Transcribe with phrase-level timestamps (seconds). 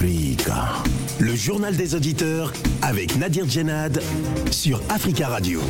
[0.00, 4.02] Le journal des auditeurs avec Nadir Djenad
[4.50, 5.60] sur Africa Radio.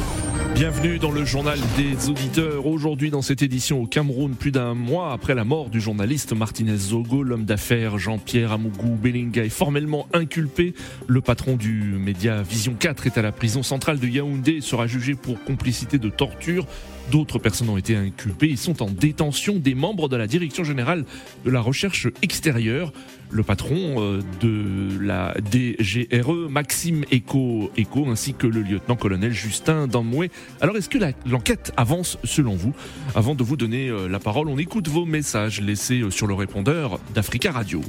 [0.55, 2.67] Bienvenue dans le journal des auditeurs.
[2.67, 6.77] Aujourd'hui, dans cette édition au Cameroun, plus d'un mois après la mort du journaliste Martinez
[6.77, 10.75] Zogo, l'homme d'affaires Jean-Pierre Amougou Belinga est formellement inculpé.
[11.07, 14.87] Le patron du média Vision 4 est à la prison centrale de Yaoundé et sera
[14.87, 16.67] jugé pour complicité de torture.
[17.11, 18.49] D'autres personnes ont été inculpées.
[18.49, 21.05] Ils sont en détention des membres de la direction générale
[21.45, 22.93] de la recherche extérieure.
[23.35, 27.69] Le patron euh, de la DGRE, Maxime Eco,
[28.09, 30.31] ainsi que le lieutenant-colonel Justin Damoué.
[30.61, 32.73] Alors, est-ce que l'enquête avance selon vous?
[33.17, 36.35] Avant de vous donner euh, la parole, on écoute vos messages laissés euh, sur le
[36.35, 37.81] répondeur d'Africa Radio.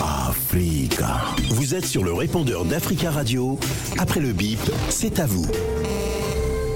[0.00, 1.20] Africa.
[1.50, 3.60] Vous êtes sur le répondeur d'Africa Radio.
[3.98, 5.46] Après le bip, c'est à vous.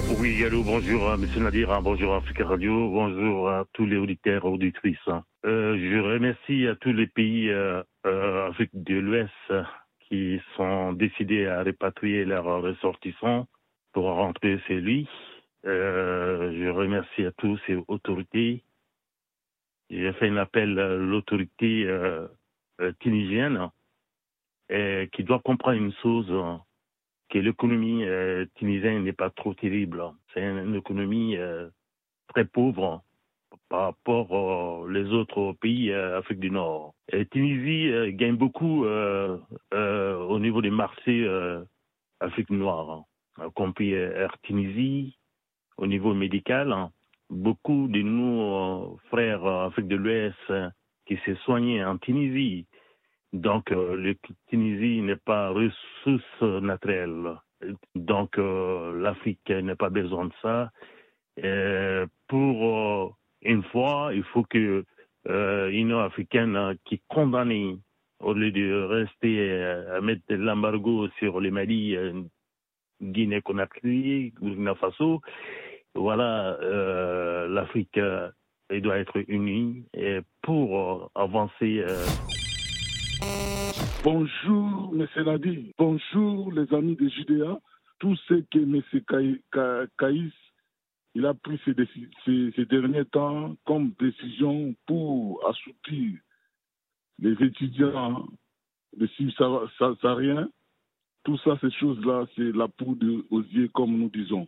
[0.09, 1.27] Oui, allô, bonjour à M.
[1.39, 5.09] Nadir, bonjour à Africa Radio, bonjour à tous les auditeurs et auditrices.
[5.45, 9.53] Euh, je remercie à tous les pays euh, euh de l'Ouest
[10.09, 13.49] qui sont décidés à répatrier leurs ressortissants
[13.93, 15.09] pour rentrer chez lui.
[15.65, 18.63] Euh, je remercie à tous ces autorités.
[19.91, 22.29] J'ai fait un appel à l'autorité euh,
[23.01, 23.71] tunisienne
[24.71, 26.31] qui doit comprendre une chose
[27.29, 30.03] que l'économie euh, tunisienne n'est pas trop terrible.
[30.33, 31.69] C'est une, économie euh,
[32.29, 33.03] très pauvre
[33.69, 36.95] par rapport aux les autres pays euh, Afrique du Nord.
[37.13, 41.29] Et Tunisie euh, gagne beaucoup au niveau des marchés
[42.21, 43.05] Afrique noire,
[43.39, 43.51] hein.
[43.55, 45.19] compris Air Tunisie,
[45.77, 46.73] au niveau médical.
[46.73, 46.91] Hein.
[47.29, 50.53] Beaucoup de nos frères Afrique de l'Ouest
[51.07, 52.67] qui s'est soignés en Tunisie
[53.33, 54.15] donc, euh, la
[54.49, 57.35] Tunisie n'est pas ressource naturelle.
[57.95, 60.71] Donc, euh, l'Afrique n'a pas besoin de ça.
[62.29, 63.09] pour euh,
[63.43, 64.85] une fois, il faut que
[65.27, 67.81] l'Union africaine qui condamne,
[68.21, 69.53] au lieu de rester
[69.93, 71.97] à mettre l'embargo sur les Mali,
[73.03, 75.21] Guinée-Conakry, Burkina Faso,
[75.95, 76.57] voilà,
[77.49, 78.01] l'Afrique
[78.71, 79.85] doit être unie
[80.43, 81.85] pour avancer.
[84.03, 85.07] Bonjour, M.
[85.25, 85.73] Nadi.
[85.79, 87.59] Bonjour, les amis de Judéa.
[87.99, 88.83] Tout ce que M.
[89.99, 90.33] Caïs
[91.17, 96.19] il a pris ces, derniers temps comme décision pour assouplir
[97.19, 98.29] les étudiants
[98.99, 100.47] de rien.
[101.25, 104.47] Tout ça, ces choses-là, c'est la poudre aux yeux, comme nous disons.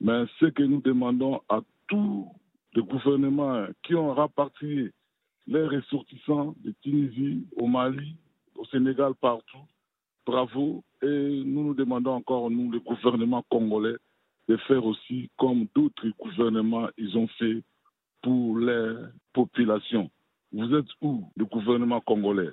[0.00, 2.28] Mais ce que nous demandons à tous
[2.74, 4.92] les gouvernements qui ont rapatrié
[5.46, 8.16] les ressortissants de Tunisie, au Mali,
[8.54, 9.64] au Sénégal, partout.
[10.24, 10.82] Bravo.
[11.02, 13.96] Et nous nous demandons encore, nous, le gouvernement congolais,
[14.48, 17.62] de faire aussi comme d'autres gouvernements ils ont fait
[18.22, 18.94] pour les
[19.32, 20.10] populations.
[20.52, 22.50] Vous êtes où, le gouvernement congolais?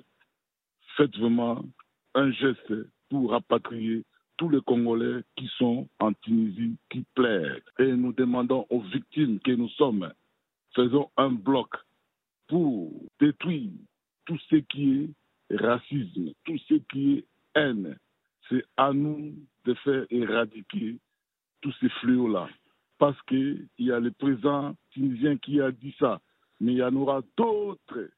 [0.96, 1.64] Faites vraiment
[2.14, 2.72] un geste
[3.08, 4.04] pour rapatrier
[4.36, 7.62] tous les Congolais qui sont en Tunisie, qui plaident.
[7.78, 10.12] Et nous demandons aux victimes que nous sommes,
[10.74, 11.70] faisons un bloc
[12.48, 13.70] pour détruire
[14.26, 15.10] tout ce qui
[15.50, 17.24] est racisme, tout ce qui est
[17.54, 17.96] haine,
[18.48, 19.34] c'est à nous
[19.64, 20.98] de faire éradiquer
[21.60, 22.48] tous ces fléaux-là.
[22.98, 26.20] Parce qu'il y a le président tunisien qui a dit ça,
[26.60, 28.10] mais il y en aura d'autres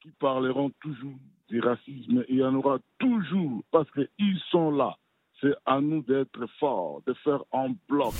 [0.00, 1.18] qui parleront toujours
[1.48, 2.24] du racisme.
[2.28, 4.96] Il y en aura toujours, parce qu'ils sont là.
[5.40, 8.14] C'est à nous d'être forts, de faire un bloc.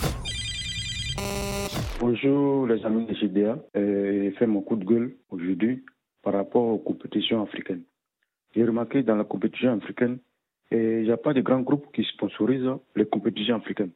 [2.04, 3.64] Bonjour les amis de GDA.
[3.76, 5.84] Euh, J'ai fait mon coup de gueule aujourd'hui
[6.24, 7.84] par rapport aux compétitions africaines.
[8.56, 10.18] J'ai remarqué dans la compétition africaine,
[10.72, 13.92] il n'y a pas de grands groupes qui sponsorisent les compétitions africaines.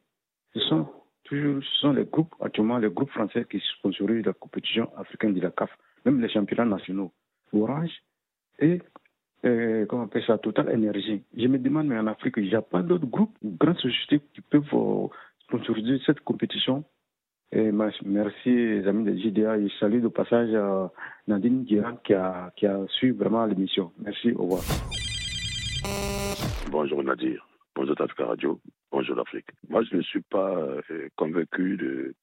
[0.55, 0.87] Ce sont
[1.25, 5.50] toujours sont les groupes, actuellement les groupes français qui sponsorisent la compétition africaine de la
[5.50, 7.11] CAF, même les championnats nationaux.
[7.53, 7.91] Orange
[8.61, 8.83] et,
[9.43, 11.25] comment on appelle ça, Total Energy.
[11.37, 14.43] Je me demande, mais en Afrique, il n'y a pas d'autres groupes, grandes sociétés qui
[14.43, 15.09] peuvent euh,
[15.41, 16.84] sponsoriser cette compétition
[17.53, 20.51] merci les amis de JDA et salut au passage
[21.27, 23.93] Nadine Guérin qui a, qui a su vraiment l'émission.
[23.98, 24.63] Merci, au revoir.
[26.71, 28.60] Bonjour Nadir, bonjour Africa Radio,
[28.91, 29.47] bonjour l'Afrique.
[29.69, 32.15] Moi je ne suis pas euh, convaincu de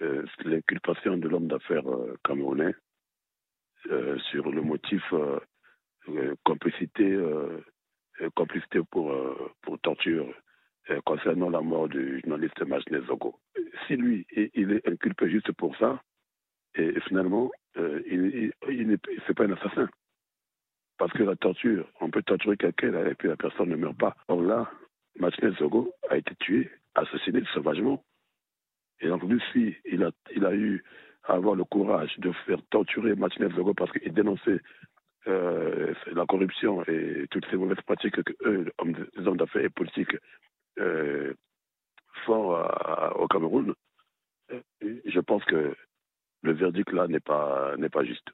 [0.00, 2.74] euh, l'inculpation de l'homme d'affaires euh, camerounais
[4.30, 5.02] sur le motif
[6.44, 7.16] complicité,
[8.34, 9.14] complicité pour
[9.82, 10.26] torture
[11.04, 13.38] concernant la mort du journaliste Majne Zogo
[13.86, 16.02] si lui, il est inculpé juste pour ça,
[16.74, 19.88] et finalement, euh, il, il, c'est pas un assassin.
[20.98, 24.16] Parce que la torture, on peut torturer quelqu'un et puis la personne ne meurt pas.
[24.26, 24.70] Or là,
[25.18, 28.02] Martinez Zogo a été tué, assassiné sauvagement.
[29.00, 30.82] Et donc lui, si il a, il a eu
[31.24, 34.60] à avoir le courage de faire torturer Martinez Zogo parce qu'il dénonçait
[35.28, 38.72] euh, la corruption et toutes ces mauvaises pratiques que eux,
[39.16, 40.16] les hommes d'affaires et politiques,
[40.78, 41.34] euh,
[42.24, 42.56] font
[43.16, 43.74] au Cameroun,
[44.52, 45.74] euh, je pense que
[46.42, 48.28] le verdict là n'est pas, n'est pas juste.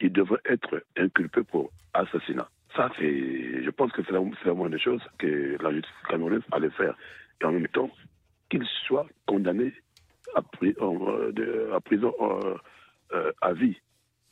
[0.00, 2.48] Il devrait être inculpé pour assassinat.
[2.74, 6.42] Ça, c'est, je pense que c'est la, la moindre des choses que la justice camerounaise
[6.52, 6.94] allait faire.
[7.40, 7.90] Et en même temps,
[8.50, 9.72] qu'il soit condamné
[10.34, 11.20] à, prison
[13.40, 13.76] à vie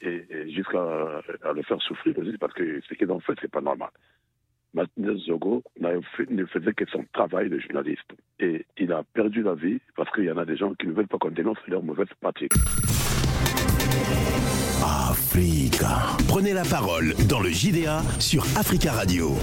[0.01, 1.23] et, jusqu'à
[1.55, 3.91] le faire souffrir aussi, parce que ce qu'ils ont fait, c'est pas normal.
[4.75, 8.13] Martinez Zogo ne faisait que son travail de journaliste.
[8.41, 10.93] Et il a perdu la vie parce qu'il y en a des gens qui ne
[10.93, 12.53] veulent pas qu'on dénonce leurs mauvaises pratiques.
[16.29, 19.37] Prenez la parole dans le JDA sur Africa Radio.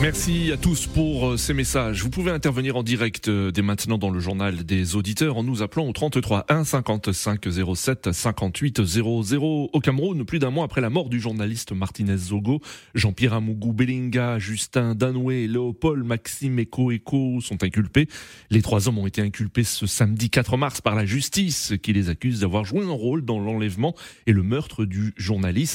[0.00, 2.02] Merci à tous pour euh, ces messages.
[2.02, 5.62] Vous pouvez intervenir en direct euh, dès maintenant dans le journal des auditeurs en nous
[5.62, 7.40] appelant au 33 1 55
[7.76, 9.70] 07 58 00.
[9.72, 12.60] Au Cameroun, plus d'un mois après la mort du journaliste Martinez Zogo,
[12.94, 18.08] Jean-Pierre Amougou Belinga, Justin Danoué, Léopold, Maxime Eko Eko sont inculpés.
[18.50, 22.08] Les trois hommes ont été inculpés ce samedi 4 mars par la justice qui les
[22.08, 23.94] accuse d'avoir joué un rôle dans l'enlèvement
[24.26, 25.71] et le meurtre du journaliste.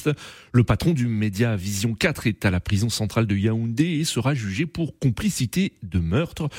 [0.54, 4.34] Le patron du média Vision 4 est à la prison centrale de Yaoundé et sera
[4.34, 6.50] jugé pour complicité de meurtre,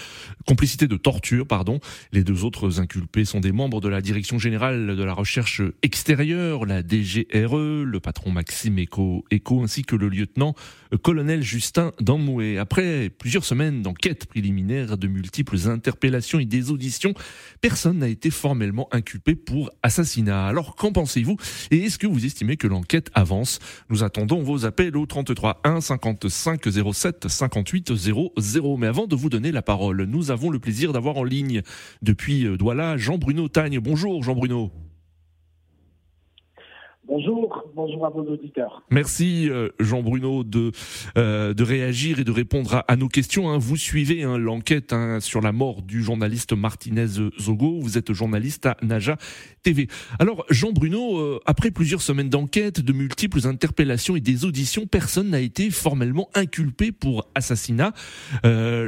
[0.47, 1.81] complicité de torture, pardon.
[2.13, 6.67] Les deux autres inculpés sont des membres de la Direction générale de la recherche extérieure,
[6.67, 10.55] la DGRE, le patron Maxime Eco, Eco ainsi que le lieutenant
[10.93, 12.59] euh, colonel Justin Damoué.
[12.59, 17.15] Après plusieurs semaines d'enquête préliminaire, de multiples interpellations et des auditions,
[17.61, 20.47] personne n'a été formellement inculpé pour assassinat.
[20.47, 21.37] Alors qu'en pensez-vous?
[21.71, 23.59] Et est-ce que vous estimez que l'enquête avance
[23.91, 26.63] Nous attendons vos appels au 33 1 55
[26.93, 28.77] 07 50 58 00.
[28.79, 31.63] Mais avant de vous donner la parole, nous avons le plaisir d'avoir en ligne
[32.03, 33.79] depuis euh, Douala Jean-Bruno Tagne.
[33.81, 34.71] Bonjour Jean-Bruno.
[37.09, 38.83] Bonjour, bonjour à vos auditeurs.
[38.91, 40.73] Merci euh, Jean-Bruno de
[41.17, 43.49] euh, de réagir et de répondre à, nos questions.
[43.49, 43.57] Hein.
[43.57, 47.07] Vous suivez hein, l'enquête hein, sur la mort du journaliste Martinez
[47.41, 47.81] Zogo.
[47.81, 49.17] Vous êtes journaliste à Naja
[49.63, 49.89] TV.
[50.19, 55.41] Alors Jean-Bruno, euh, après plusieurs semaines d'enquête, de multiples interpellations et des auditions, personne n'a
[55.41, 57.95] été formellement inculpé pour assassinat.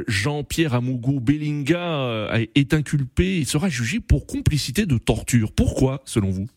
[0.07, 5.51] Jean-Pierre Amougou Bellinga est inculpé et sera jugé pour complicité de torture.
[5.53, 6.47] Pourquoi, selon vous?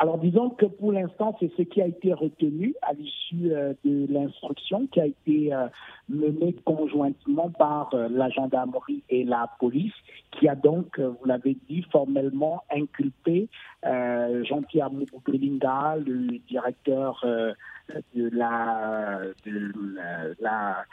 [0.00, 4.10] Alors disons que pour l'instant, c'est ce qui a été retenu à l'issue euh, de
[4.10, 5.68] l'instruction qui a été euh,
[6.08, 9.92] menée conjointement par euh, la gendarmerie et la police,
[10.30, 13.50] qui a donc, vous l'avez dit, formellement inculpé
[13.84, 19.72] Jean-Pierre Moukoupelinga, le directeur de la, de
[20.40, 20.84] la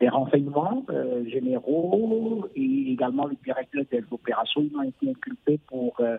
[0.00, 4.62] des renseignements euh, généraux et également le directeur des opérations.
[4.62, 6.18] Ils ont été inculpés pour euh,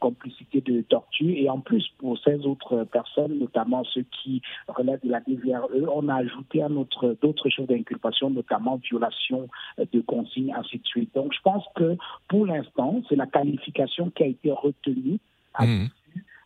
[0.00, 5.10] complicité de torture et en plus pour 16 autres personnes, notamment ceux qui relèvent de
[5.10, 9.48] la DVRE, on a ajouté à notre d'autres choses d'inculpation, notamment violation
[9.78, 11.14] de consignes, ainsi de suite.
[11.14, 11.96] Donc je pense que
[12.28, 15.18] pour l'instant, c'est la qualification qui a été retenue
[15.58, 15.86] mmh.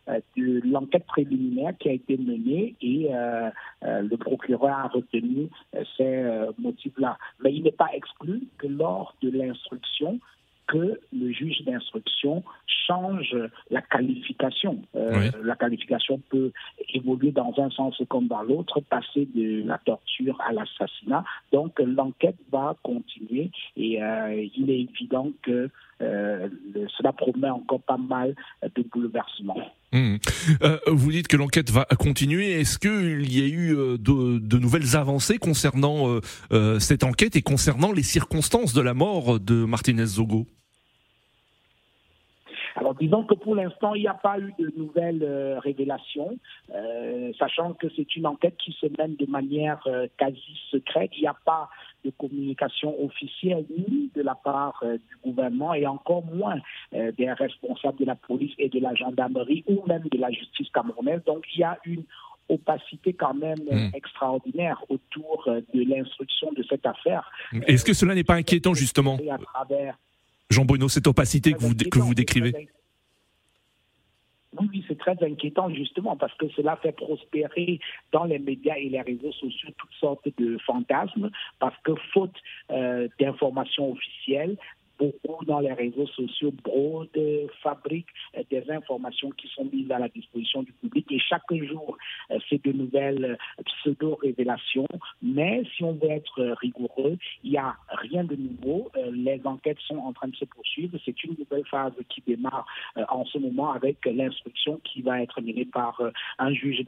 [0.07, 3.49] Euh, de l'enquête préliminaire qui a été menée et euh,
[3.83, 5.49] euh, le procureur a retenu
[5.97, 6.23] ces
[6.59, 7.17] motifs-là.
[7.43, 10.19] Mais il n'est pas exclu que lors de l'instruction,
[10.67, 13.35] que le juge d'instruction change
[13.71, 14.81] la qualification.
[14.93, 16.51] La qualification peut
[16.93, 21.23] évoluer dans un sens comme dans l'autre, passer de la torture à l'assassinat.
[21.51, 23.99] Donc l'enquête va continuer et
[24.55, 28.35] il est évident que cela promet encore pas mal
[28.75, 29.71] de bouleversements.
[29.95, 30.17] Mmh.
[30.61, 32.59] Euh, vous dites que l'enquête va continuer.
[32.59, 36.19] Est-ce qu'il y a eu euh, de, nouvelles avancées concernant
[36.51, 40.47] euh, cette enquête et concernant les circonstances de la mort de Martinez Zogo?
[42.75, 45.25] Alors disons que pour l'instant, il n'y a pas eu de nouvelles
[45.63, 46.37] révélations,
[47.39, 49.81] sachant que c'est une enquête qui se mène de manière
[50.17, 51.11] quasi secrète.
[51.15, 51.69] Il n'y a pas
[52.05, 56.59] de communication officielle ni de la part euh, du gouvernement et encore moins
[56.93, 60.69] euh, des responsables de la police et de la gendarmerie ou même de la justice
[60.73, 61.21] camerounaise.
[61.25, 62.03] Donc il y a une
[62.47, 63.91] opacité quand même euh, hmm.
[63.95, 67.29] extraordinaire autour de l'instruction de cette affaire.
[67.67, 69.17] Est-ce que cela n'est pas inquiétant justement
[70.51, 72.69] Jean Bruno, cette opacité que vous, que vous décrivez?
[74.59, 77.79] Oui, c'est très inquiétant justement parce que cela fait prospérer
[78.11, 82.35] dans les médias et les réseaux sociaux toutes sortes de fantasmes parce que faute
[82.71, 84.57] euh, d'informations officielles,
[84.99, 87.09] beaucoup dans les réseaux sociaux brodent,
[87.61, 88.13] fabriquent
[88.49, 91.97] des informations qui sont mises à la disposition du public et chaque jour,
[92.49, 94.87] c'est de nouvelles pseudo-révélations.
[95.21, 98.91] Mais si on veut être rigoureux, il n'y a rien de nouveau.
[99.11, 100.97] Les enquêtes sont en train de se poursuivre.
[101.05, 102.65] C'est une nouvelle phase qui démarre
[103.09, 106.01] en ce moment avec l'instruction qui va être menée par
[106.39, 106.83] un juge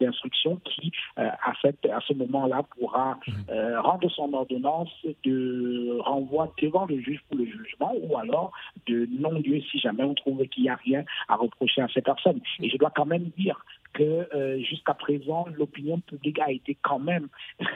[0.00, 3.76] d'instruction qui, à ce moment-là, pourra mmh.
[3.78, 4.90] rendre son ordonnance
[5.24, 8.52] de renvoi devant le juge pour le jugement ou alors
[8.86, 12.40] de non-lieu si jamais on trouve qu'il n'y a rien à reprocher à cette personne.
[12.60, 13.64] Et je dois quand même dire
[13.96, 17.28] que euh, jusqu'à présent, l'opinion publique a été quand même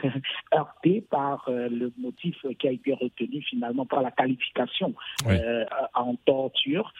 [0.53, 4.93] heurtée par euh, le motif qui a été retenu finalement par la qualification
[5.27, 6.93] euh, en torture.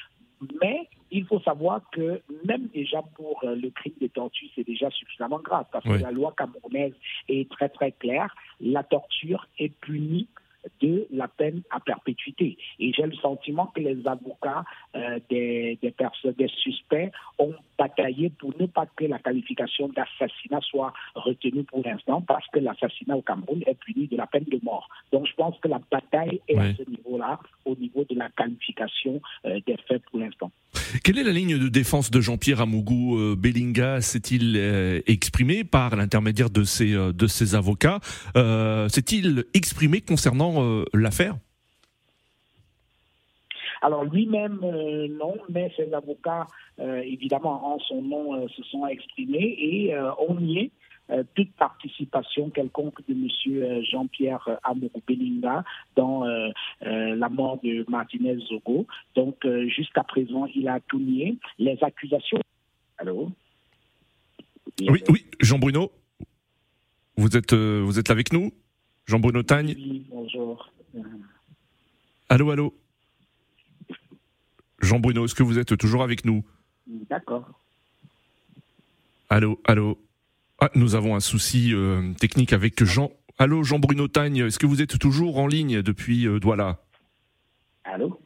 [0.59, 5.37] Mais il faut savoir que même déjà pour le crime de torture, c'est déjà suffisamment
[5.37, 6.93] grave parce que la loi camerounaise
[7.29, 8.33] est très très claire.
[8.59, 10.27] La torture est punie
[10.81, 12.57] de la peine à perpétuité.
[12.79, 14.63] Et j'ai le sentiment que les avocats
[14.95, 20.61] euh, des, des, personnes, des suspects ont bataillé pour ne pas que la qualification d'assassinat
[20.61, 24.59] soit retenue pour l'instant, parce que l'assassinat au Cameroun est puni de la peine de
[24.63, 24.87] mort.
[25.11, 29.21] Donc je pense que la bataille est à ce niveau-là, au niveau de la qualification
[29.45, 30.51] euh, des faits pour l'instant.
[31.03, 34.57] Quelle est la ligne de défense de Jean-Pierre Amougou euh, Bellinga S'est-il
[35.07, 37.99] exprimé par l'intermédiaire de ses, de ses avocats
[38.35, 41.35] S'est-il exprimé concernant euh, l'affaire?
[43.81, 46.45] Alors lui-même, euh, non, mais ses avocats,
[46.79, 50.71] euh, évidemment, en son nom, se sont exprimés et on nié
[51.35, 53.83] toute participation quelconque de M.
[53.83, 55.63] Jean-Pierre Amourou Belinga
[55.95, 56.25] dans
[56.81, 58.87] la mort de Martinez Zogo.
[59.15, 61.37] Donc, jusqu'à présent, il a tout nié.
[61.59, 62.39] Les accusations.
[62.97, 63.31] Allô?
[64.81, 65.91] Oui, oui, Jean-Bruno,
[67.17, 68.51] vous êtes, vous êtes avec nous?
[69.05, 70.71] Jean-Bruno Tagne Oui, bonjour.
[72.29, 72.73] Allô, allô?
[74.81, 76.43] Jean-Bruno, est-ce que vous êtes toujours avec nous?
[76.87, 77.59] D'accord.
[79.29, 79.97] Allô, allô?
[80.61, 83.11] Ah, nous avons un souci euh, technique avec Jean.
[83.37, 86.79] Allô, Jean-Bruno Tagne, est-ce que vous êtes toujours en ligne depuis euh, Douala?
[87.83, 88.21] Allô?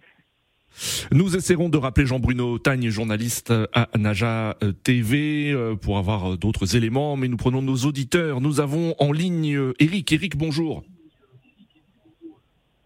[1.12, 6.38] Nous essaierons de rappeler Jean-Bruno Tagne, journaliste à Naja euh, TV, euh, pour avoir euh,
[6.38, 8.42] d'autres éléments, mais nous prenons nos auditeurs.
[8.42, 10.12] Nous avons en ligne Eric.
[10.12, 10.84] Eric, bonjour.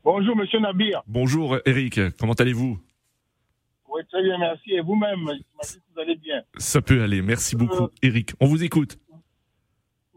[0.04, 1.02] Bonjour, monsieur Nabir.
[1.08, 2.00] Bonjour, Eric.
[2.20, 2.80] Comment allez-vous?
[3.92, 4.74] Oui, très bien, merci.
[4.74, 6.44] Et vous-même, vous allez bien.
[6.58, 7.22] Ça peut aller.
[7.22, 8.34] Merci beaucoup, Eric.
[8.40, 9.00] On vous écoute.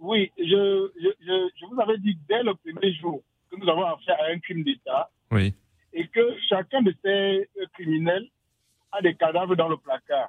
[0.03, 4.33] Oui, je, je vous avais dit dès le premier jour que nous avons affaire à
[4.33, 5.11] un crime d'État.
[5.31, 5.55] Oui
[5.93, 8.29] et que chacun de ces criminels
[8.93, 10.29] a des cadavres dans le placard.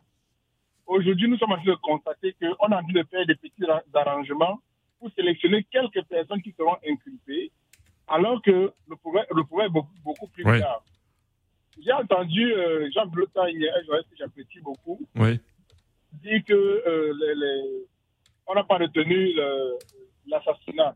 [0.85, 3.63] Aujourd'hui, nous sommes en train de constater qu'on a dû faire des petits
[3.93, 4.59] arrangements
[4.99, 7.51] pour sélectionner quelques personnes qui seront inculpées,
[8.07, 10.81] alors que le pouvoir, le est beaucoup, beaucoup plus grave.
[11.81, 17.85] J'ai entendu euh, Jean Bretagne, un journaliste que j'apprécie beaucoup, dire que euh, les,
[18.47, 19.33] on n'a pas retenu
[20.27, 20.95] l'assassinat.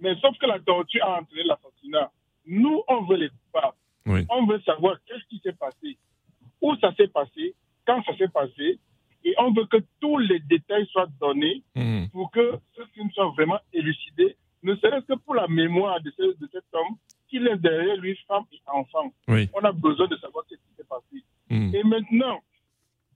[0.00, 2.10] Mais sauf que la torture a entraîné l'assassinat.
[2.46, 3.76] Nous, on veut les coupables.
[4.28, 5.96] On veut savoir qu'est-ce qui s'est passé,
[6.60, 7.54] où ça s'est passé,
[7.86, 8.78] quand ça s'est passé,
[9.24, 12.06] et on veut que tous les détails soient donnés hmm.
[12.12, 16.48] pour que ce film soit vraiment élucidé, ne serait-ce que pour la mémoire de, de
[16.52, 16.96] cet homme
[17.28, 19.12] qui laisse derrière lui femme et enfant.
[19.28, 21.24] On a besoin de savoir ce qui s'est passé.
[21.48, 21.74] Hmm.
[21.74, 22.40] Et maintenant,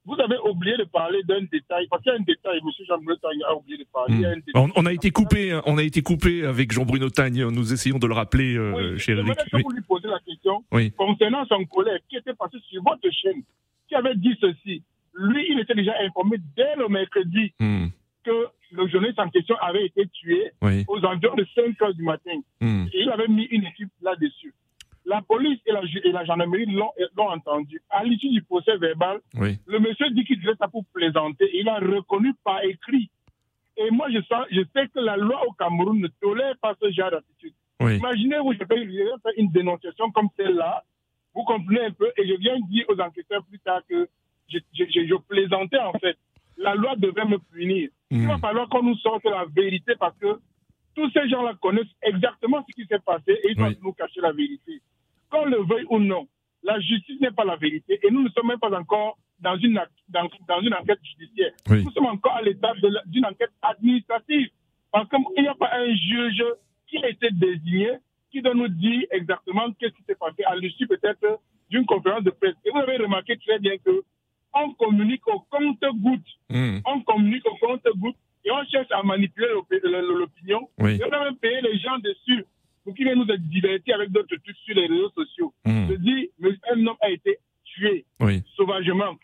[0.08, 2.86] vous avez oublié de parler d'un détail, parce qu'il y a un détail, M.
[2.88, 4.40] Jean-Bruno Tagne a oublié de parler.
[4.54, 4.70] Hmm.
[4.74, 8.06] On, a été coupé, hein, on a été coupé avec Jean-Bruno Tagne, nous essayons de
[8.06, 9.38] le rappeler, euh, Eric.
[9.52, 10.64] Je vous lui poser la question
[10.96, 13.42] concernant son collègue qui était passé sur votre chaîne,
[13.86, 14.82] qui avait dit ceci.
[15.14, 17.88] Lui, il était déjà informé dès le mercredi hmm.
[18.24, 22.40] que le journaliste en question avait été tué aux environs de 5 heures du matin.
[22.62, 22.86] Hmm.
[22.94, 24.54] Et il avait mis une équipe là-dessus.
[25.08, 26.92] La police et la, et la gendarmerie l'ont
[27.30, 27.80] entendu.
[27.88, 31.48] À l'issue du procès verbal, le monsieur dit qu'il disait ça pour plaisanter.
[31.54, 33.10] Il a reconnu par écrit.
[33.78, 36.90] Et moi, je, sens, je sais que la loi au Cameroun ne tolère pas ce
[36.90, 37.54] genre d'attitude.
[37.80, 38.86] Imaginez-vous, je vais
[39.22, 40.84] faire une dénonciation comme celle-là.
[41.34, 42.12] Vous comprenez un peu.
[42.18, 44.08] Et je viens dire aux enquêteurs plus tard que
[44.48, 46.18] je, je, plaisantais en fait.
[46.58, 47.88] La loi devait me punir.
[48.10, 48.40] Il va hmm.
[48.40, 50.38] falloir qu'on nous sorte la vérité parce que
[50.94, 54.32] tous ces gens-là connaissent exactement ce qui s'est passé et ils doivent nous cacher la
[54.32, 54.82] vérité
[55.30, 56.26] qu'on le veuille ou non,
[56.62, 59.80] la justice n'est pas la vérité et nous ne sommes même pas encore dans une,
[60.08, 61.52] dans, dans une enquête judiciaire.
[61.68, 64.48] Nous sommes encore à l'étape d'une enquête administrative.
[64.90, 66.44] Parce qu'il n'y a pas un juge
[66.86, 67.92] qui a été désigné
[68.30, 72.30] qui doit nous dire exactement qu'est-ce qui s'est passé à l'issue peut-être d'une conférence de
[72.30, 72.54] presse.
[72.64, 74.02] Et vous avez remarqué très bien que
[74.54, 76.26] on communique au compte-goutte.
[76.48, 76.78] Hmm.
[76.84, 80.68] On communique au compte-goutte et on cherche à manipuler l'opinion.
[80.80, 82.44] Et on a même payé les gens dessus
[82.88, 85.52] pour qu'il vienne nous divertir avec d'autres trucs sur les réseaux sociaux.
[85.66, 85.88] Hmm.
[85.90, 86.30] Je dis,
[86.72, 88.06] un homme a été tué
[88.56, 89.14] sauvagement.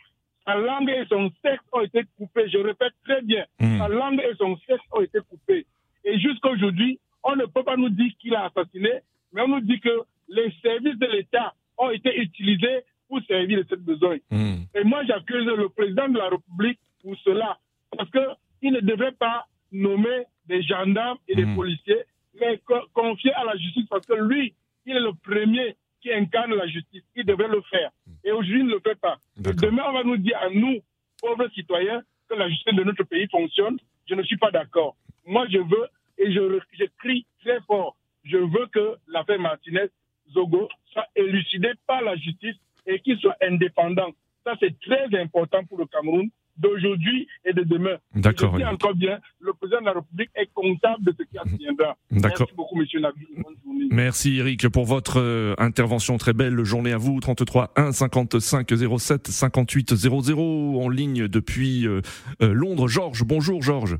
[0.45, 2.51] Sa langue et son sexe ont été coupés.
[2.51, 3.47] Je répète très bien.
[3.59, 3.79] Hmm.
[3.79, 5.65] Sa langue et son sexe ont été coupés.
[6.05, 8.91] Et jusqu'à aujourd'hui, on ne peut pas nous dire qu'il a assassiné,
[9.33, 13.67] mais on nous dit que les services de l'État ont été utilisés pour servir de
[13.71, 14.19] cette besoin.
[14.31, 14.65] Hmm.
[14.75, 17.57] Et moi, j'accuse le président de la République pour cela,
[17.97, 22.05] parce qu'il ne devrait pas nommer des gendarmes et des policiers
[22.41, 22.61] mais
[22.93, 24.55] confier à la justice parce que lui,
[24.87, 27.03] il est le premier qui incarne la justice.
[27.17, 27.91] Il devrait le faire.
[28.25, 29.17] Et aujourd'hui, il ne le fait pas.
[29.37, 30.81] demain, on va nous dire à nous,
[31.21, 33.79] pauvres citoyens, que la justice de notre pays fonctionne.
[34.09, 34.97] Je ne suis pas d'accord.
[35.27, 35.89] Moi, je veux,
[36.19, 39.89] et je, je crie très fort, je veux que l'affaire Martinez
[40.33, 44.11] Zogo soit élucidée par la justice et qu'il soit indépendant.
[44.45, 47.97] Ça, c'est très important pour le Cameroun d'aujourd'hui et de demain.
[48.15, 48.53] D'accord.
[48.53, 51.97] Je dis encore bien, le président de la République est comptable de ce qui adviendra.
[52.11, 52.39] D'accord.
[52.41, 53.27] Merci beaucoup, monsieur Nabi.
[53.37, 53.89] Bonne journée.
[53.91, 56.63] Merci, Eric, pour votre euh, intervention très belle.
[56.65, 58.69] Journée à vous, 33 1 55
[58.99, 62.01] 07 58 00 en ligne depuis euh,
[62.43, 62.89] euh, Londres.
[62.89, 63.99] Georges, bonjour, Georges.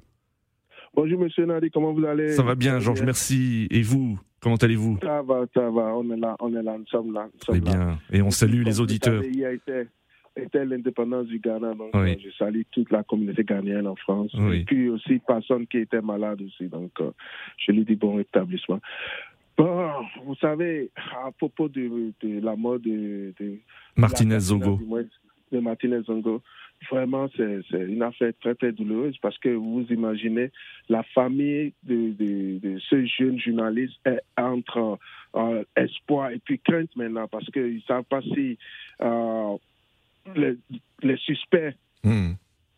[0.95, 2.33] Bonjour, monsieur Nadi, comment vous allez?
[2.33, 3.67] Ça va bien, Georges, merci.
[3.71, 4.99] Et vous Comment allez-vous?
[5.01, 7.29] Ça va, ça va, on est là, on est là, nous sommes là.
[7.41, 7.99] Très bien.
[8.13, 9.23] Et on salue les auditeurs
[10.37, 11.75] était l'indépendance du Ghana.
[11.75, 14.33] Donc, euh, je salue toute la communauté ghanéenne en France.
[14.53, 16.69] Et puis aussi, personne qui était malade aussi.
[16.69, 17.11] Donc, euh,
[17.59, 18.81] je lui dis bon rétablissement.
[19.57, 19.93] Bon,
[20.25, 22.13] vous savez, à propos de,
[22.43, 23.33] la mort de,
[23.97, 24.81] Martinez Zongo.
[25.53, 26.43] De Martinez Zongo,
[26.91, 30.51] vraiment, c'est une affaire très, très douloureuse parce que vous imaginez,
[30.89, 34.99] la famille de, ce jeune journaliste est entre
[35.37, 38.59] euh, espoir et puis crainte maintenant parce qu'ils ne savent pas si
[40.35, 42.33] les, suspects hmm.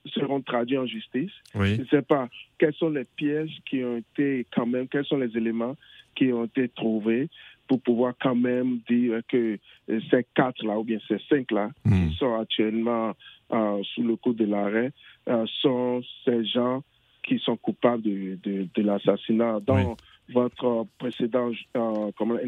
[0.07, 1.33] seront traduits en justice.
[1.55, 5.19] Je ne sais pas quels sont les pièges qui ont été quand même, quels sont
[5.19, 5.77] les éléments
[6.15, 7.29] qui ont été trouvés
[7.69, 12.09] pour pouvoir quand même dire que ces quatre-là, ou bien ces cinq-là, hmm.
[12.09, 13.15] qui sont actuellement
[13.53, 14.93] euh, sous le coup de l'arrêt,
[15.29, 16.83] euh, sont ces gens
[17.23, 19.59] qui sont coupables de, de, l'assassinat.
[19.67, 19.97] Dans
[20.33, 22.39] votre précédent euh, comme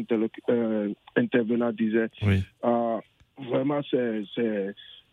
[1.15, 2.09] intervenant disait,
[3.49, 4.23] vraiment, c'est,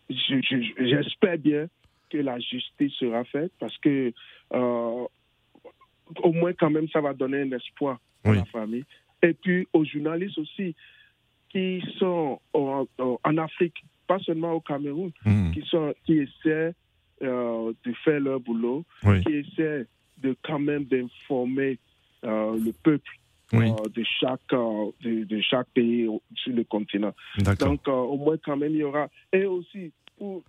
[0.09, 1.67] j'espère bien
[2.09, 4.13] que la justice sera faite parce que
[4.53, 5.05] euh,
[6.23, 8.85] au moins quand même ça va donner un espoir à la famille.
[9.21, 10.75] Et puis aux journalistes aussi
[11.49, 15.51] qui sont en, Afrique, pas seulement au Cameroun, hmm.
[15.51, 16.73] qui, sont, qui essaient
[17.21, 19.85] euh, de faire leur boulot, qui essaient
[20.19, 21.77] de quand même d'informer
[22.23, 23.11] euh, le peuple
[23.53, 27.13] euh, de, chaque, euh, de, chaque pays sur le continent.
[27.59, 29.07] Donc, euh, au moins, quand même, il y aura.
[29.31, 30.43] Et aussi, pour,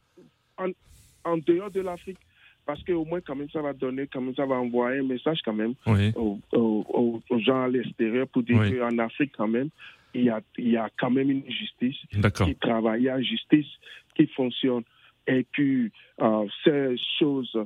[1.25, 2.19] en, dehors de l'Afrique,
[2.67, 5.39] parce qu'au moins, quand même, ça va donner, quand même, ça va envoyer un message,
[5.45, 5.75] quand même,
[6.17, 9.69] aux, aux, gens à l'extérieur pour dire qu'en Afrique, quand même,
[10.15, 11.97] il y, a, il y a quand même une justice
[12.45, 13.69] qui travaille, il y a une justice
[14.17, 14.83] qui fonctionne.
[15.29, 15.93] Et puis,
[16.65, 17.57] ces choses,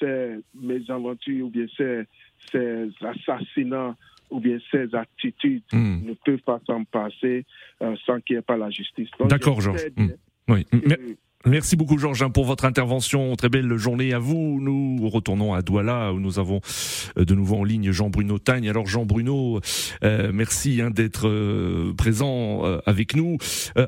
[0.00, 2.02] ces mésaventures ou bien ces,
[2.50, 3.94] ces assassinats
[4.30, 6.06] ou bien ces attitudes hmm.
[6.06, 7.44] ne peuvent pas s'en passer
[7.82, 9.08] euh, sans qu'il n'y ait pas la justice.
[9.28, 9.86] D'accord, Georges.
[9.96, 10.08] Hmm.
[10.48, 10.66] Oui.
[11.46, 13.34] Merci beaucoup Georges pour votre intervention.
[13.34, 14.58] Très belle journée à vous.
[14.60, 16.60] Nous retournons à Douala où nous avons
[17.16, 18.68] euh, de nouveau en ligne Jean-Bruno Tagne.
[18.68, 19.58] Alors Jean-Bruno,
[20.04, 23.38] euh, merci hein, d'être euh, présent avec nous.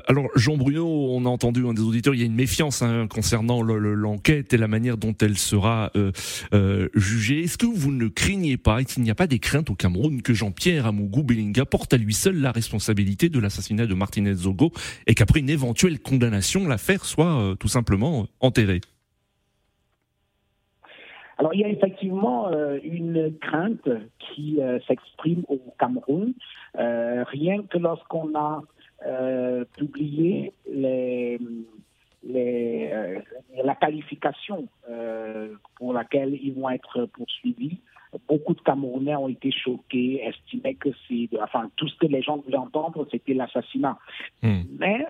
[0.07, 3.61] alors Jean-Bruno, on a entendu un des auditeurs, il y a une méfiance hein, concernant
[3.61, 5.91] l'enquête et la manière dont elle sera
[6.95, 7.43] jugée.
[7.43, 10.23] Est-ce que vous ne craignez pas, et qu'il n'y a pas des craintes au Cameroun,
[10.23, 14.71] que Jean-Pierre Amougou Belinga porte à lui seul la responsabilité de l'assassinat de Martinez Zogo
[15.05, 18.81] et qu'après une éventuelle condamnation, l'affaire soit euh, tout simplement enterré
[21.37, 26.33] alors il y a effectivement euh, une crainte qui euh, s'exprime au Cameroun,
[26.75, 28.61] rien que lorsqu'on a
[29.75, 31.39] publié les,
[32.23, 34.69] la qualification
[35.75, 37.79] pour laquelle ils vont être poursuivis.
[38.27, 42.37] Beaucoup de Camerounais ont été choqués, estimaient que c'est, enfin tout ce que les gens
[42.37, 43.97] voulaient entendre, c'était l'assassinat.
[44.41, 44.61] Hmm.
[44.79, 45.05] Mais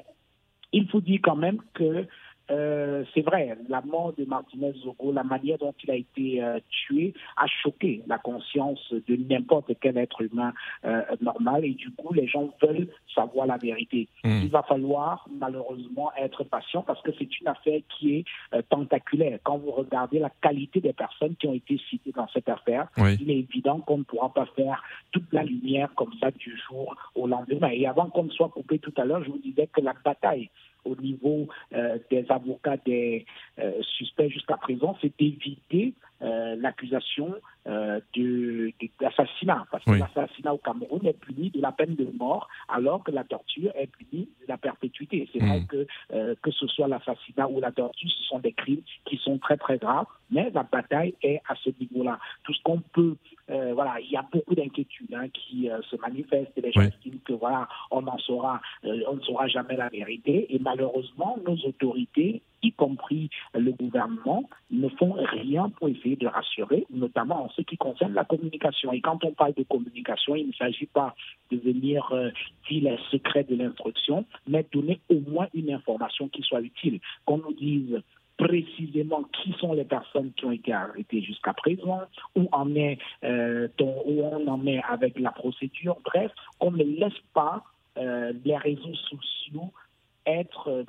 [0.73, 2.05] il faut dire quand même que
[2.53, 6.59] euh, c'est vrai, la mort de Martinez Zogo, la manière dont il a été euh,
[6.69, 10.53] tué, a choqué la conscience de n'importe quel être humain
[10.85, 14.07] euh, normal et du coup, les gens veulent savoir la vérité.
[14.23, 14.41] Hmm.
[14.43, 18.25] Il va falloir malheureusement être patient parce que c'est une affaire qui est
[18.69, 19.39] tentaculaire.
[19.43, 23.29] Quand vous regardez la qualité des personnes qui ont été citées dans cette affaire, il
[23.29, 27.27] est évident qu'on ne pourra pas faire toute la lumière comme ça du jour au
[27.27, 27.69] lendemain.
[27.69, 30.49] Et avant qu'on ne soit coupé tout à l'heure, je vous disais que la bataille
[30.85, 33.25] au niveau euh, des avocats des
[33.59, 41.49] euh, suspects jusqu'à présent, c'est d'éviter l'accusation d'assassinat, parce que l'assassinat au Cameroun est puni
[41.49, 45.29] de la peine de mort, alors que la torture est punie de la perpétuité.
[45.31, 45.67] C'est vrai hmm.
[45.67, 45.87] que
[46.41, 49.77] que ce soit l'assassinat ou la torture, ce sont des crimes qui sont très très
[49.77, 52.19] graves, mais la bataille est à ce niveau-là.
[52.43, 53.15] Tout ce qu'on peut,
[53.47, 57.33] voilà, il y a beaucoup d'inquiétudes hein, qui se manifestent et les gens estiment que
[57.33, 62.71] voilà, on en saura, on ne saura jamais la vérité, et malheureusement, nos autorités y
[62.71, 68.13] compris le gouvernement, ne font rien pour essayer de rassurer, notamment en ce qui concerne
[68.13, 68.91] la communication.
[68.91, 71.15] Et quand on parle de communication, il ne s'agit pas
[71.51, 72.29] de venir euh,
[72.69, 77.37] dire les secrets de l'instruction, mais donner au moins une information qui soit utile, qu'on
[77.37, 78.01] nous dise
[78.37, 82.01] précisément qui sont les personnes qui ont été arrêtées jusqu'à présent,
[82.35, 85.97] où, en est, euh, en est avec la procédure.
[86.03, 87.63] Bref, on ne laisse pas
[87.97, 89.71] euh, les réseaux sociaux
[90.25, 90.85] être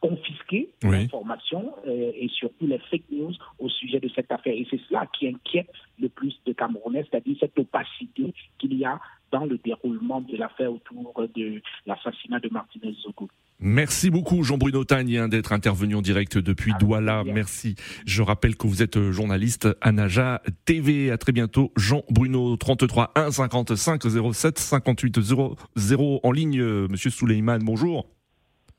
[0.00, 4.54] confisquer l'information euh, et surtout les fake news au sujet de cette affaire.
[4.54, 8.98] Et c'est cela qui inquiète le plus de Camerounais, c'est-à-dire cette opacité qu'il y a
[9.30, 13.28] dans le déroulement de l'affaire autour de l'assassinat de Martinez Zogo.
[13.62, 17.24] Merci beaucoup Jean-Bruno Tagne hein, d'être intervenu en direct depuis Douala.
[17.24, 17.74] Merci.
[18.06, 21.10] Je rappelle que vous êtes euh, journaliste à Naja TV.
[21.10, 21.70] À très bientôt.
[21.76, 25.20] Jean-Bruno 33 1 55 07 58
[25.76, 26.58] 00 en ligne.
[26.58, 28.06] Euh, Monsieur Souleyman, bonjour.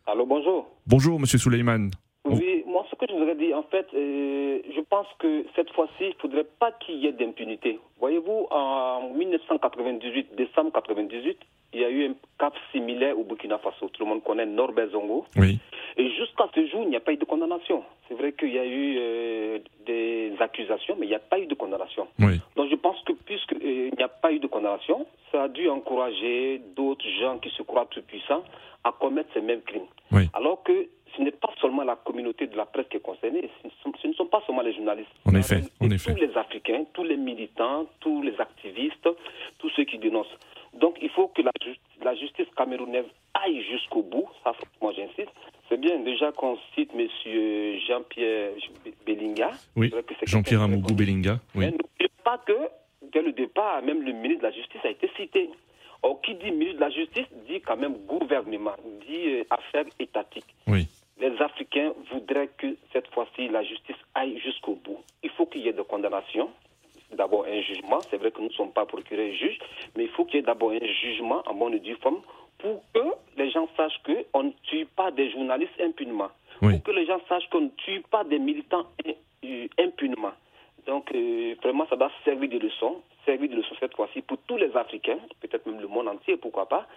[0.07, 0.70] Allô, bonjour.
[0.87, 1.91] Bonjour, Monsieur Souleyman.
[2.25, 5.93] Oui, moi, ce que je voudrais dire, en fait, euh, je pense que cette fois-ci,
[6.01, 7.79] il ne faudrait pas qu'il y ait d'impunité.
[7.99, 11.37] Voyez-vous, en 1998, décembre 1998,
[11.73, 13.89] il y a eu un cas similaire au Burkina Faso.
[13.89, 15.25] Tout le monde connaît Norbert Zongo.
[15.37, 15.59] Oui.
[15.97, 17.83] Et jusqu'à ce jour, il n'y a pas eu de condamnation.
[18.07, 21.47] C'est vrai qu'il y a eu euh, des accusations, mais il n'y a pas eu
[21.47, 22.07] de condamnation.
[22.19, 22.39] Oui.
[22.55, 25.69] Donc je pense que puisqu'il euh, n'y a pas eu de condamnation, ça a dû
[25.69, 28.43] encourager d'autres gens qui se croient tout puissants
[28.83, 29.87] à commettre ces mêmes crimes.
[30.11, 30.29] Oui.
[30.33, 33.49] Alors que ce n'est pas seulement la communauté de la presse qui est concernée,
[33.83, 35.11] ce ne sont pas seulement les journalistes.
[35.25, 36.13] En effet, en effet.
[36.13, 39.09] Tous les Africains, tous les militants, tous les activistes,
[39.59, 40.37] tous ceux qui dénoncent.
[40.81, 41.51] Donc il faut que la,
[42.03, 45.31] la justice camerounaise aille jusqu'au bout, ça moi j'insiste.
[45.69, 47.07] C'est bien déjà qu'on cite M.
[47.87, 48.51] Jean-Pierre
[49.05, 49.51] Bellinga.
[49.77, 51.39] Oui, Jean-Pierre Amougou Bellinga.
[51.55, 51.65] Oui.
[51.65, 52.57] Mais n'oubliez pas que
[53.13, 55.49] dès le départ, même le ministre de la Justice a été cité.
[56.03, 58.75] Or, qui dit ministre de la Justice dit quand même gouvernement,
[59.07, 60.55] dit euh, affaires étatiques.
[60.67, 60.87] Oui.
[61.19, 64.97] Les Africains voudraient que cette fois-ci la justice aille jusqu'au bout.
[65.21, 66.49] Il faut qu'il y ait des condamnations,
[67.21, 67.99] d'abord un jugement.
[68.09, 69.59] C'est vrai que nous ne sommes pas procurés et juges,
[69.95, 72.21] mais il faut qu'il y ait d'abord un jugement en bonne et due forme
[72.57, 73.05] pour que
[73.37, 76.31] les gens sachent qu'on ne tue pas des journalistes impunément.
[76.59, 80.33] Pour que les gens sachent qu'on ne tue pas des militants euh, impunément.
[80.87, 84.57] Donc, euh, vraiment, ça doit servir de leçon, servir de leçon cette fois-ci pour tous
[84.57, 86.87] les Africains, peut-être même le monde entier, pourquoi pas,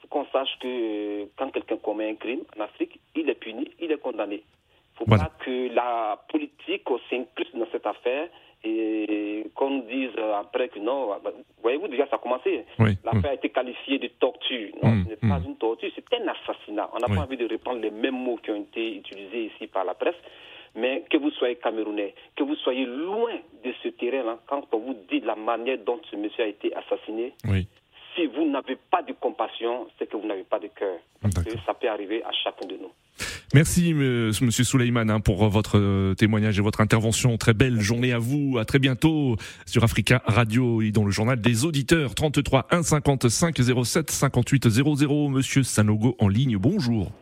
[0.00, 3.68] pour qu'on sache que euh, quand quelqu'un commet un crime en Afrique, il est puni,
[3.80, 4.42] il est condamné.
[5.04, 8.28] Faut pas que la politique s'incluse dans cette affaire
[8.64, 12.64] et qu'on dise après que non, bah, voyez-vous, déjà ça a commencé.
[12.78, 14.70] L'affaire a été qualifiée de torture.
[14.82, 15.46] Non, mm, ce n'est pas mm.
[15.46, 16.88] une torture, c'est un assassinat.
[16.94, 19.84] On n'a pas envie de reprendre les mêmes mots qui ont été utilisés ici par
[19.84, 20.16] la presse.
[20.74, 24.96] Mais que vous soyez camerounais, que vous soyez loin de ce terrain-là, quand on vous
[25.10, 27.34] dit la manière dont ce monsieur a été assassiné,
[28.14, 30.98] si vous n'avez pas de compassion, c'est que vous n'avez pas de cœur.
[31.66, 32.92] ça peut arriver à chacun de nous.
[33.54, 37.36] Merci Monsieur Souleyman hein, pour votre euh, témoignage et votre intervention.
[37.36, 38.56] Très belle journée à vous.
[38.58, 43.56] À très bientôt sur Africa Radio et dans le journal des auditeurs 33 1 55
[43.84, 45.28] 07 58 00.
[45.28, 46.56] Monsieur Sanogo en ligne.
[46.56, 47.12] Bonjour.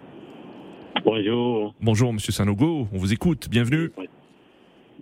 [1.04, 1.74] Bonjour.
[1.80, 2.86] Bonjour, Monsieur Sanogo.
[2.92, 3.48] On vous écoute.
[3.50, 3.90] Bienvenue.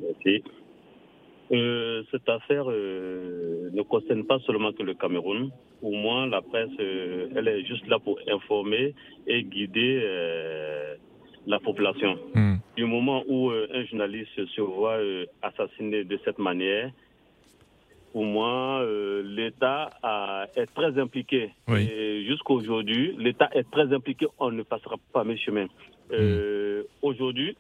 [0.01, 0.43] Merci.
[1.51, 5.51] Euh, cette affaire euh, ne concerne pas seulement que le Cameroun.
[5.81, 8.95] Pour moi, la presse, euh, elle est juste là pour informer
[9.27, 10.03] et guider
[11.47, 12.19] la population.
[12.35, 12.57] Hmm.
[12.77, 14.99] Du moment où un journaliste se voit
[15.43, 16.91] assassiné de cette manière,
[18.13, 18.85] pour moi,
[19.25, 19.91] l'État
[20.57, 21.51] est très impliqué.
[21.75, 24.27] Et jusqu'à aujourd'hui, l'État est très impliqué.
[24.39, 25.69] On ne passera pas mes chemins.
[26.11, 26.83] Hmm.
[27.03, 27.57] Aujourd'hui,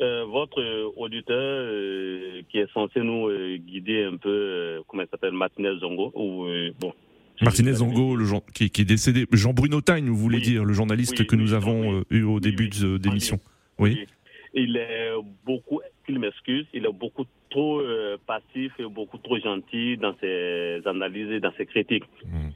[0.00, 0.62] euh, votre
[0.96, 6.10] auditeur euh, qui est censé nous euh, guider un peu, comment il s'appelle, Martinez Zongo,
[6.14, 6.46] ou
[6.80, 6.94] bon.
[7.42, 9.26] Martinez Zongo, le qui, qui, est décédé.
[9.32, 12.98] Jean Bruno Tagne, vous voulez dire, le journaliste que nous avons eu au début de
[13.02, 13.40] l'émission.
[13.78, 14.06] Oui.
[14.52, 15.10] Il est
[15.44, 17.82] beaucoup, il m'excuse, il est beaucoup trop
[18.26, 22.04] passif et beaucoup trop gentil dans ses analyses et dans ses critiques.
[22.24, 22.50] Hmm.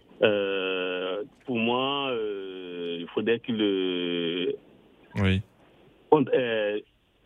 [1.46, 2.10] pour moi,
[2.98, 4.54] il faudrait qu'il.
[5.16, 5.42] oui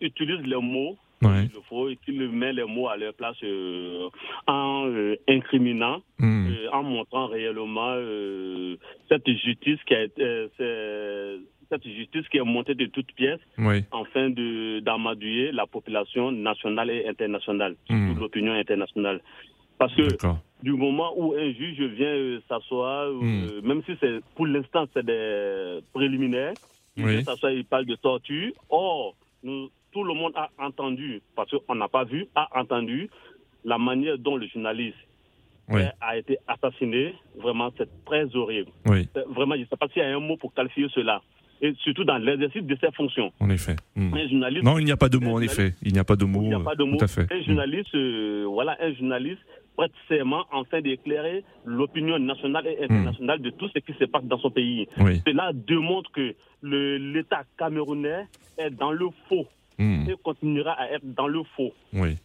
[0.01, 4.09] utilise les mots il faut, qu'il met les mots à leur place euh,
[4.47, 6.47] en euh, incriminant, hmm.
[6.49, 7.97] euh, en montrant réellement
[9.09, 10.49] cette justice qui a été,
[11.71, 13.41] cette justice qui est montée de toutes pièces
[13.93, 14.31] afin
[14.81, 18.19] d'amadouiller la population nationale et internationale, hmm.
[18.19, 19.21] l'opinion internationale.
[19.79, 20.09] Parce que
[20.63, 23.61] du moment où un juge vient s'asseoir, hmm.
[23.65, 26.55] même si c'est pour l'instant c'est des préliminaires,
[26.97, 28.53] il vient s'asseoir, il parle de torture.
[28.71, 33.11] Or, nous, tout le monde a entendu, parce qu'on n'a pas vu, a entendu
[33.65, 34.97] la manière dont le journaliste
[36.01, 37.15] a été assassiné.
[37.37, 38.71] Vraiment, c'est très horrible.
[38.85, 41.21] Vraiment, je ne sais pas s'il y a un mot pour qualifier cela
[41.61, 43.33] et surtout dans l'exercice de ses fonctions.
[43.41, 43.75] En effet.
[43.97, 44.15] Hmm.
[44.63, 45.75] non, il n'y a pas de mot, en effet.
[45.83, 46.43] Il n'y a pas de mot.
[46.43, 46.97] Il n'y a pas de mot.
[46.97, 47.27] Tout à fait.
[47.33, 49.41] Un journaliste, euh, voilà, un journaliste
[49.77, 54.25] prête serment en train d'éclairer l'opinion nationale et internationale de tout ce qui se passe
[54.25, 54.87] dans son pays.
[55.27, 58.27] Cela démontre que l'État camerounais
[58.59, 59.47] est dans le faux
[59.79, 60.09] hmm.
[60.09, 61.73] et continuera à être dans le faux.
[61.93, 62.17] Oui.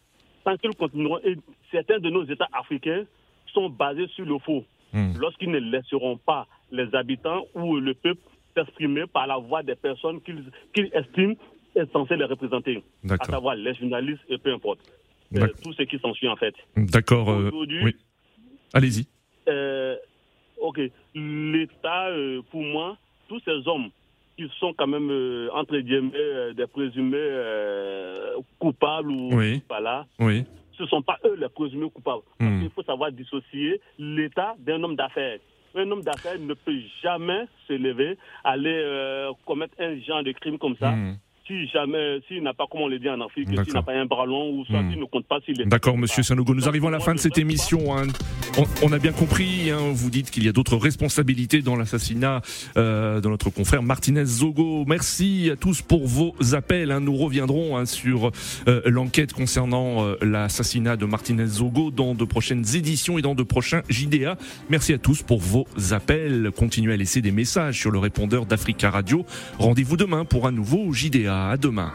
[0.43, 1.37] Tant qu'ils continueront, et
[1.71, 3.05] certains de nos États africains
[3.53, 4.63] sont basés sur le faux.
[4.91, 5.13] Hmm.
[5.17, 8.21] Lorsqu'ils ne laisseront pas les habitants ou le peuple
[8.55, 10.51] s'exprimer par la voix des personnes qu'ils
[10.93, 11.35] estiment
[11.75, 14.79] être censées les représenter, à savoir les journalistes et peu importe.
[15.35, 16.53] Euh, tout ce qui s'ensuit en fait.
[16.75, 17.31] D'accord.
[17.31, 17.95] Euh, oui.
[18.73, 19.07] Allez-y.
[19.47, 19.95] Euh,
[20.61, 20.79] ok.
[21.15, 22.09] L'État,
[22.51, 23.89] pour moi, tous ces hommes
[24.37, 25.09] qui sont quand même,
[25.53, 27.29] entre guillemets, des présumés
[28.59, 29.29] coupables ou
[29.67, 30.45] pas là, oui.
[30.77, 32.23] ce ne sont pas eux les présumés coupables.
[32.39, 32.61] Hmm.
[32.63, 35.39] Il faut savoir dissocier l'État d'un homme d'affaires
[35.75, 40.75] un homme d'affaires ne peut jamais se lever, aller commettre un genre de crime comme
[40.77, 40.91] ça.
[40.91, 41.15] Hmm
[41.45, 44.05] si jamais, s'il n'a pas, comme on le dit en Afrique, s'il n'a pas un
[44.05, 45.65] bras long ou soit s'il ne compte pas s'il est.
[45.65, 46.55] D'accord, monsieur Sanogo.
[46.55, 47.97] Nous arrivons à la fin de cette émission.
[47.97, 48.07] Hein.
[48.81, 52.41] On, a bien compris, hein, vous dites qu'il y a d'autres responsabilités dans l'assassinat
[52.77, 54.85] euh, de notre confrère Martinez Zogo.
[54.87, 56.91] Merci à tous pour vos appels.
[56.91, 57.01] Hein.
[57.01, 58.31] Nous reviendrons sur
[58.67, 63.43] euh, l'enquête concernant euh, l'assassinat de Martinez Zogo dans de prochaines éditions et dans de
[63.43, 64.37] prochains JDA.
[64.69, 66.51] Merci à tous pour vos appels.
[66.55, 69.25] Continuez à laisser des messages sur le répondeur d'Africa Radio.
[69.59, 71.32] Rendez-vous demain pour un nouveau JDA.
[71.35, 71.91] À demain.